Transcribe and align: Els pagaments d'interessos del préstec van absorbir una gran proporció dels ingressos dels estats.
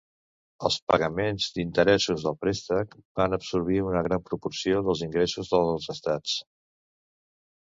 Els 0.67 0.75
pagaments 0.91 1.49
d'interessos 1.57 2.25
del 2.27 2.37
préstec 2.45 2.97
van 3.21 3.37
absorbir 3.39 3.79
una 3.91 4.01
gran 4.09 4.25
proporció 4.31 4.83
dels 4.89 5.05
ingressos 5.09 5.53
dels 5.57 5.89
estats. 5.97 6.35